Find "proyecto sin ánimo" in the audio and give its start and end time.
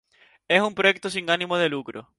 0.73-1.57